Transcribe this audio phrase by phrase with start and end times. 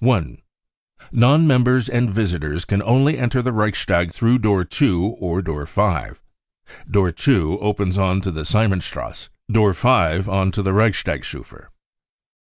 [0.00, 0.38] 1.
[1.12, 6.20] Non members and visitors can only enter the Reichstag through door 2 or door 5.
[6.90, 11.68] Door 2 opens on to the Simson strasse, door 5 on to the Reichstagsufer.